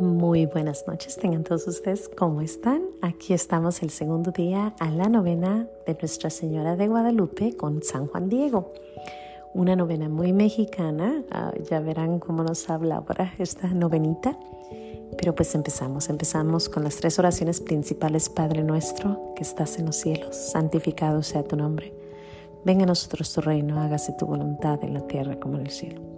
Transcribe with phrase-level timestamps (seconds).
[0.00, 2.82] Muy buenas noches, tengan todos ustedes, ¿cómo están?
[3.02, 8.06] Aquí estamos el segundo día a la novena de Nuestra Señora de Guadalupe con San
[8.06, 8.72] Juan Diego.
[9.54, 14.38] Una novena muy mexicana, ah, ya verán cómo nos habla ahora esta novenita.
[15.16, 19.96] Pero pues empezamos, empezamos con las tres oraciones principales, Padre nuestro, que estás en los
[19.96, 21.92] cielos, santificado sea tu nombre.
[22.64, 26.17] Venga a nosotros tu reino, hágase tu voluntad en la tierra como en el cielo.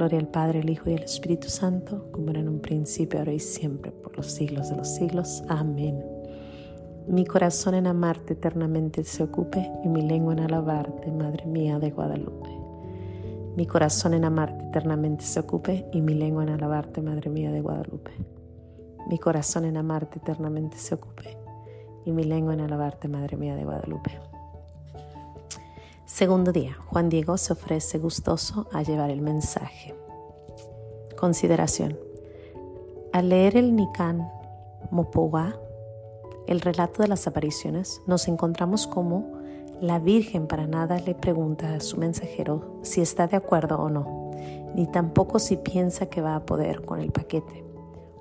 [0.00, 3.34] Gloria al Padre, el Hijo y el Espíritu Santo, como era en un principio, ahora
[3.34, 5.42] y siempre, por los siglos de los siglos.
[5.46, 6.02] Amén.
[7.06, 11.90] Mi corazón en amarte eternamente se ocupe y mi lengua en alabarte, Madre mía de
[11.90, 12.48] Guadalupe.
[13.58, 17.60] Mi corazón en amarte eternamente se ocupe y mi lengua en alabarte, Madre mía de
[17.60, 18.12] Guadalupe.
[19.06, 21.36] Mi corazón en amarte eternamente se ocupe
[22.06, 24.29] y mi lengua en alabarte, Madre mía de Guadalupe.
[26.12, 29.94] Segundo día, Juan Diego se ofrece gustoso a llevar el mensaje.
[31.16, 31.98] Consideración.
[33.12, 34.28] Al leer el Nikan
[34.90, 35.54] Mopowa,
[36.48, 39.32] el relato de las apariciones, nos encontramos como
[39.80, 44.32] la Virgen para nada le pregunta a su mensajero si está de acuerdo o no,
[44.74, 47.64] ni tampoco si piensa que va a poder con el paquete,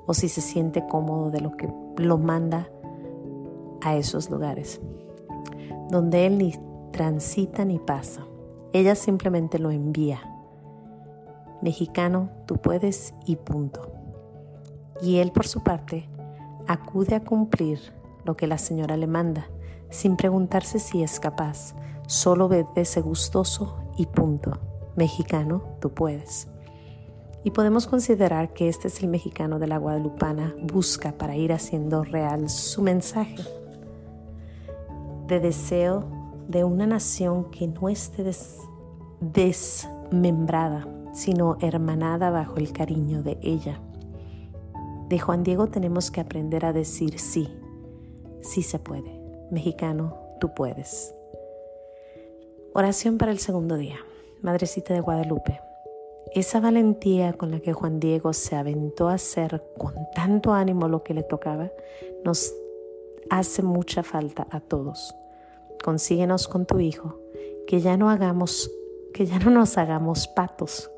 [0.05, 2.69] o si se siente cómodo de lo que lo manda
[3.81, 4.79] a esos lugares,
[5.89, 6.37] donde él
[6.89, 8.25] ni transita ni pasa.
[8.73, 10.21] Ella simplemente lo envía.
[11.61, 13.91] Mexicano, tú puedes y punto.
[15.01, 16.09] Y él por su parte
[16.67, 17.79] acude a cumplir
[18.25, 19.47] lo que la señora le manda,
[19.89, 21.75] sin preguntarse si es capaz.
[22.07, 24.59] Solo obedece gustoso y punto.
[24.95, 26.47] Mexicano, tú puedes.
[27.43, 32.03] Y podemos considerar que este es el mexicano de la Guadalupana busca para ir haciendo
[32.03, 33.37] real su mensaje
[35.27, 36.18] de deseo
[36.49, 38.25] de una nación que no esté
[39.21, 43.79] desmembrada, sino hermanada bajo el cariño de ella.
[45.09, 47.47] De Juan Diego tenemos que aprender a decir sí,
[48.41, 49.21] sí se puede.
[49.51, 51.13] Mexicano, tú puedes.
[52.73, 53.97] Oración para el segundo día.
[54.41, 55.59] Madrecita de Guadalupe,
[56.33, 61.03] esa valentía con la que Juan Diego se aventó a hacer con tanto ánimo lo
[61.03, 61.69] que le tocaba,
[62.23, 62.55] nos
[63.29, 65.13] hace mucha falta a todos
[65.83, 67.19] consíguenos con tu Hijo,
[67.67, 68.71] que ya no hagamos,
[69.13, 70.91] que ya no nos hagamos patos,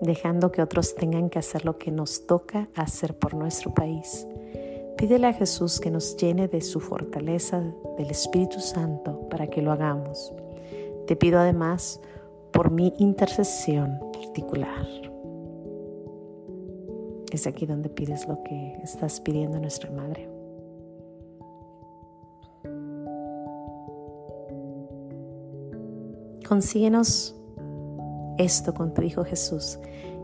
[0.00, 4.26] dejando que otros tengan que hacer lo que nos toca hacer por nuestro país.
[4.96, 7.62] Pídele a Jesús que nos llene de su fortaleza
[7.98, 10.32] del Espíritu Santo para que lo hagamos.
[11.06, 12.00] Te pido además
[12.50, 14.86] por mi intercesión particular.
[17.30, 20.35] Es aquí donde pides lo que estás pidiendo nuestra Madre.
[26.46, 27.34] Consíguenos
[28.38, 29.80] esto con tu Hijo Jesús,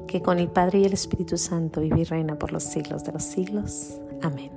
[0.07, 3.13] que con el Padre y el Espíritu Santo vive y reina por los siglos de
[3.13, 4.01] los siglos.
[4.23, 4.53] Amén.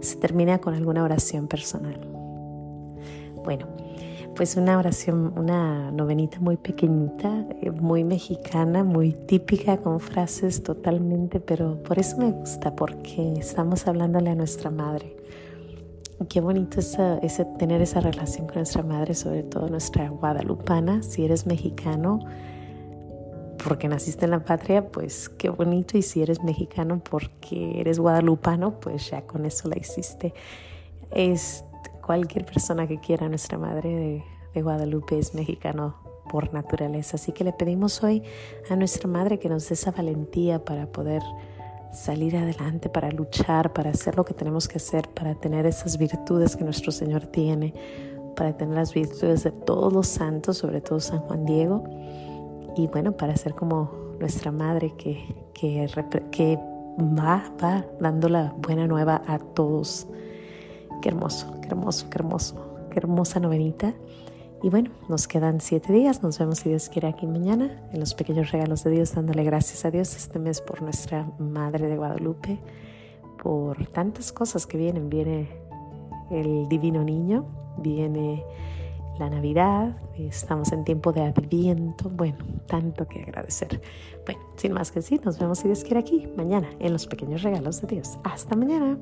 [0.00, 1.98] Se termina con alguna oración personal.
[3.42, 3.66] Bueno,
[4.34, 11.40] pues una oración, una novenita muy pequeñita, eh, muy mexicana, muy típica, con frases totalmente,
[11.40, 15.16] pero por eso me gusta, porque estamos hablándole a nuestra madre
[16.30, 21.02] Qué bonito es ese, tener esa relación con nuestra madre, sobre todo nuestra guadalupana.
[21.02, 22.20] Si eres mexicano,
[23.62, 25.98] porque naciste en la patria, pues qué bonito.
[25.98, 30.32] Y si eres mexicano porque eres guadalupano, pues ya con eso la hiciste.
[31.10, 31.64] Es
[32.00, 34.24] cualquier persona que quiera nuestra madre de,
[34.54, 35.96] de Guadalupe es mexicano
[36.30, 37.16] por naturaleza.
[37.16, 38.22] Así que le pedimos hoy
[38.70, 41.22] a nuestra madre que nos dé esa valentía para poder
[41.92, 46.56] salir adelante, para luchar, para hacer lo que tenemos que hacer, para tener esas virtudes
[46.56, 47.72] que nuestro Señor tiene,
[48.36, 51.84] para tener las virtudes de todos los santos, sobre todo San Juan Diego,
[52.76, 53.90] y bueno, para ser como
[54.20, 56.58] nuestra madre que, que,
[56.98, 60.06] va, va dando la buena nueva a todos.
[61.00, 62.54] Qué hermoso, qué hermoso, qué hermoso,
[62.90, 63.94] qué hermosa novenita.
[64.62, 66.22] Y bueno, nos quedan siete días.
[66.22, 69.84] Nos vemos si Dios quiere aquí mañana en los pequeños regalos de Dios, dándole gracias
[69.84, 72.58] a Dios este mes por nuestra Madre de Guadalupe,
[73.42, 75.10] por tantas cosas que vienen.
[75.10, 75.48] Viene
[76.30, 77.44] el Divino Niño,
[77.78, 78.44] viene
[79.18, 82.08] la Navidad, estamos en tiempo de Adviento.
[82.10, 83.80] Bueno, tanto que agradecer.
[84.24, 87.42] Bueno, sin más que decir, nos vemos si Dios quiere aquí mañana en los pequeños
[87.42, 88.18] regalos de Dios.
[88.24, 88.98] Hasta mañana.